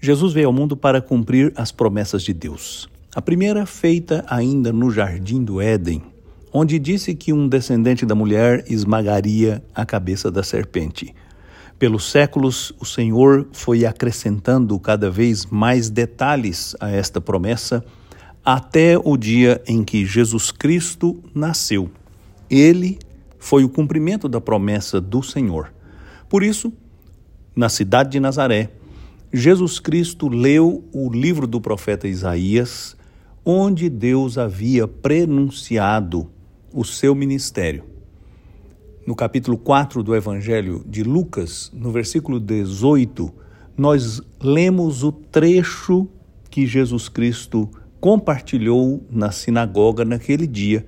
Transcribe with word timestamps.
Jesus 0.00 0.32
veio 0.32 0.48
ao 0.48 0.52
mundo 0.52 0.76
para 0.76 1.00
cumprir 1.00 1.52
as 1.56 1.72
promessas 1.72 2.22
de 2.22 2.32
Deus. 2.32 2.88
A 3.14 3.22
primeira 3.22 3.64
feita 3.64 4.24
ainda 4.28 4.72
no 4.72 4.90
jardim 4.90 5.42
do 5.42 5.60
Éden, 5.60 6.02
onde 6.52 6.78
disse 6.78 7.14
que 7.14 7.32
um 7.32 7.48
descendente 7.48 8.04
da 8.04 8.14
mulher 8.14 8.64
esmagaria 8.68 9.62
a 9.74 9.86
cabeça 9.86 10.30
da 10.30 10.42
serpente. 10.42 11.14
Pelos 11.78 12.10
séculos, 12.10 12.72
o 12.78 12.84
Senhor 12.84 13.48
foi 13.52 13.84
acrescentando 13.84 14.78
cada 14.78 15.10
vez 15.10 15.46
mais 15.46 15.90
detalhes 15.90 16.74
a 16.80 16.90
esta 16.90 17.20
promessa, 17.20 17.84
até 18.44 18.96
o 18.96 19.16
dia 19.16 19.62
em 19.66 19.82
que 19.82 20.06
Jesus 20.06 20.50
Cristo 20.50 21.22
nasceu. 21.34 21.90
Ele 22.48 22.98
foi 23.38 23.64
o 23.64 23.68
cumprimento 23.68 24.28
da 24.28 24.40
promessa 24.40 25.00
do 25.00 25.22
Senhor. 25.22 25.72
Por 26.28 26.42
isso, 26.42 26.72
na 27.54 27.68
cidade 27.68 28.10
de 28.10 28.20
Nazaré, 28.20 28.70
Jesus 29.38 29.78
Cristo 29.78 30.28
leu 30.28 30.82
o 30.94 31.10
livro 31.10 31.46
do 31.46 31.60
profeta 31.60 32.08
Isaías, 32.08 32.96
onde 33.44 33.90
Deus 33.90 34.38
havia 34.38 34.88
prenunciado 34.88 36.30
o 36.72 36.82
seu 36.82 37.14
ministério. 37.14 37.84
No 39.06 39.14
capítulo 39.14 39.58
4 39.58 40.02
do 40.02 40.16
Evangelho 40.16 40.82
de 40.88 41.02
Lucas, 41.02 41.70
no 41.74 41.92
versículo 41.92 42.40
18, 42.40 43.30
nós 43.76 44.22
lemos 44.40 45.04
o 45.04 45.12
trecho 45.12 46.08
que 46.48 46.66
Jesus 46.66 47.10
Cristo 47.10 47.68
compartilhou 48.00 49.04
na 49.10 49.30
sinagoga 49.30 50.02
naquele 50.02 50.46
dia, 50.46 50.86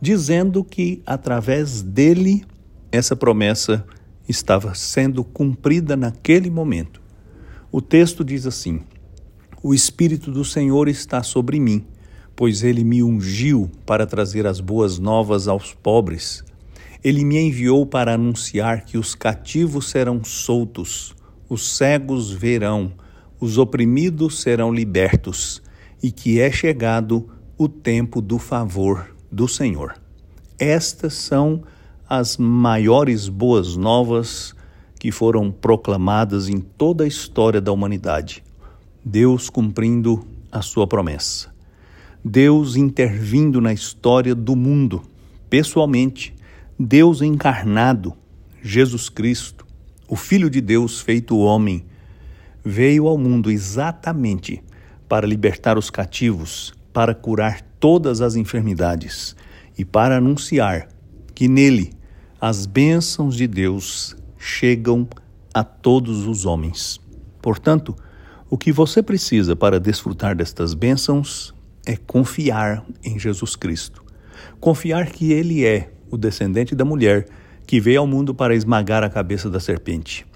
dizendo 0.00 0.62
que 0.62 1.02
através 1.04 1.82
dele 1.82 2.44
essa 2.92 3.16
promessa 3.16 3.84
estava 4.28 4.72
sendo 4.72 5.24
cumprida 5.24 5.96
naquele 5.96 6.48
momento. 6.48 7.07
O 7.70 7.82
texto 7.82 8.24
diz 8.24 8.46
assim: 8.46 8.80
O 9.62 9.74
Espírito 9.74 10.30
do 10.30 10.42
Senhor 10.42 10.88
está 10.88 11.22
sobre 11.22 11.60
mim, 11.60 11.84
pois 12.34 12.62
ele 12.62 12.82
me 12.82 13.02
ungiu 13.02 13.70
para 13.84 14.06
trazer 14.06 14.46
as 14.46 14.58
boas 14.58 14.98
novas 14.98 15.46
aos 15.46 15.74
pobres. 15.74 16.42
Ele 17.04 17.24
me 17.24 17.38
enviou 17.38 17.84
para 17.84 18.14
anunciar 18.14 18.86
que 18.86 18.96
os 18.96 19.14
cativos 19.14 19.90
serão 19.90 20.24
soltos, 20.24 21.14
os 21.46 21.76
cegos 21.76 22.32
verão, 22.32 22.92
os 23.38 23.58
oprimidos 23.58 24.40
serão 24.40 24.72
libertos, 24.72 25.62
e 26.02 26.10
que 26.10 26.40
é 26.40 26.50
chegado 26.50 27.28
o 27.58 27.68
tempo 27.68 28.22
do 28.22 28.38
favor 28.38 29.14
do 29.30 29.46
Senhor. 29.46 29.94
Estas 30.58 31.14
são 31.14 31.62
as 32.08 32.38
maiores 32.38 33.28
boas 33.28 33.76
novas 33.76 34.54
que 34.98 35.12
foram 35.12 35.50
proclamadas 35.50 36.48
em 36.48 36.58
toda 36.58 37.04
a 37.04 37.06
história 37.06 37.60
da 37.60 37.72
humanidade. 37.72 38.42
Deus 39.04 39.48
cumprindo 39.48 40.26
a 40.50 40.60
sua 40.60 40.86
promessa. 40.86 41.54
Deus 42.24 42.76
intervindo 42.76 43.60
na 43.60 43.72
história 43.72 44.34
do 44.34 44.56
mundo, 44.56 45.02
pessoalmente. 45.48 46.34
Deus 46.78 47.22
encarnado, 47.22 48.12
Jesus 48.62 49.08
Cristo, 49.08 49.66
o 50.08 50.16
Filho 50.16 50.50
de 50.50 50.60
Deus 50.60 51.00
feito 51.00 51.38
homem, 51.38 51.84
veio 52.64 53.06
ao 53.06 53.16
mundo 53.16 53.50
exatamente 53.50 54.62
para 55.08 55.26
libertar 55.26 55.78
os 55.78 55.90
cativos, 55.90 56.74
para 56.92 57.14
curar 57.14 57.62
todas 57.80 58.20
as 58.20 58.36
enfermidades 58.36 59.34
e 59.76 59.84
para 59.84 60.18
anunciar 60.18 60.88
que 61.34 61.48
nele 61.48 61.92
as 62.40 62.66
bênçãos 62.66 63.36
de 63.36 63.46
Deus 63.46 64.16
chegam 64.38 65.08
a 65.52 65.64
todos 65.64 66.26
os 66.26 66.46
homens. 66.46 67.00
Portanto, 67.42 67.96
o 68.50 68.56
que 68.56 68.72
você 68.72 69.02
precisa 69.02 69.54
para 69.54 69.80
desfrutar 69.80 70.34
destas 70.36 70.74
bênçãos 70.74 71.54
é 71.84 71.96
confiar 71.96 72.84
em 73.04 73.18
Jesus 73.18 73.56
Cristo. 73.56 74.02
Confiar 74.60 75.06
que 75.06 75.32
Ele 75.32 75.64
é 75.64 75.90
o 76.10 76.16
descendente 76.16 76.74
da 76.74 76.84
mulher 76.84 77.26
que 77.66 77.80
veio 77.80 78.00
ao 78.00 78.06
mundo 78.06 78.34
para 78.34 78.54
esmagar 78.54 79.04
a 79.04 79.10
cabeça 79.10 79.50
da 79.50 79.60
serpente. 79.60 80.26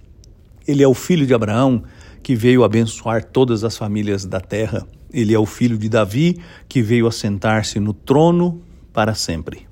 Ele 0.66 0.82
é 0.82 0.88
o 0.88 0.94
filho 0.94 1.26
de 1.26 1.34
Abraão 1.34 1.82
que 2.22 2.36
veio 2.36 2.62
abençoar 2.62 3.24
todas 3.24 3.64
as 3.64 3.76
famílias 3.76 4.24
da 4.24 4.40
terra. 4.40 4.86
Ele 5.12 5.34
é 5.34 5.38
o 5.38 5.46
filho 5.46 5.76
de 5.76 5.88
Davi 5.88 6.40
que 6.68 6.82
veio 6.82 7.06
assentar-se 7.06 7.80
no 7.80 7.92
trono 7.92 8.62
para 8.92 9.14
sempre. 9.14 9.66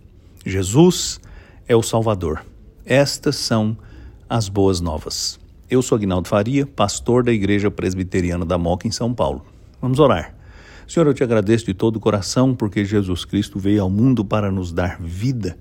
Jesus 0.45 1.21
é 1.69 1.77
o 1.77 1.83
Salvador. 1.83 2.45
Estas 2.85 3.37
são 3.37 3.77
as 3.77 3.90
boas 4.49 4.81
novas. 4.81 5.41
Eu 5.69 5.83
sou 5.83 5.97
Agnaldo 5.97 6.29
Faria, 6.29 6.65
pastor 6.65 7.25
da 7.25 7.33
Igreja 7.33 7.71
Presbiteriana 7.71 8.45
da 8.45 8.57
Moca 8.57 8.87
em 8.87 8.91
São 8.91 9.13
Paulo. 9.13 9.45
Vamos 9.83 9.99
orar. 9.99 10.35
Senhor, 10.87 11.07
eu 11.07 11.15
te 11.15 11.25
agradeço 11.25 11.67
de 11.67 11.75
todo 11.75 11.97
o 11.97 12.01
coração 12.01 12.55
porque 12.55 12.85
Jesus 12.85 13.25
Cristo 13.25 13.59
veio 13.59 13.83
ao 13.83 13.91
mundo 13.91 14.25
para 14.25 14.51
nos 14.51 14.73
dar 14.73 15.01
vida, 15.01 15.59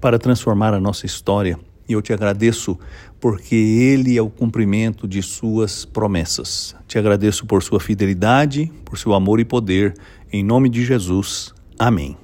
para 0.00 0.18
transformar 0.18 0.72
a 0.72 0.80
nossa 0.80 1.04
história. 1.04 1.58
E 1.88 1.92
eu 1.92 2.00
te 2.00 2.12
agradeço 2.12 2.78
porque 3.20 3.54
Ele 3.54 4.16
é 4.16 4.22
o 4.22 4.30
cumprimento 4.30 5.08
de 5.08 5.20
Suas 5.20 5.84
promessas. 5.84 6.76
Te 6.86 6.98
agradeço 6.98 7.44
por 7.44 7.62
Sua 7.62 7.80
fidelidade, 7.80 8.70
por 8.84 8.96
seu 8.96 9.14
amor 9.14 9.40
e 9.40 9.44
poder. 9.44 9.94
Em 10.32 10.44
nome 10.44 10.68
de 10.68 10.84
Jesus. 10.84 11.52
Amém. 11.78 12.16